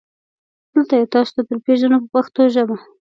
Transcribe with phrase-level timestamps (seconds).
[0.73, 2.77] دلته یې تاسو ته درپېژنو په پښتو ژبه.